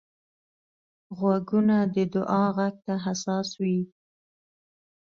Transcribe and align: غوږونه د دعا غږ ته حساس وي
غوږونه 1.17 1.77
د 1.93 1.95
دعا 2.13 2.43
غږ 2.57 2.75
ته 2.85 2.93
حساس 3.05 3.49
وي 3.61 3.79